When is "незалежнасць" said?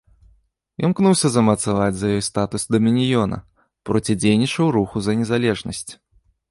5.23-5.89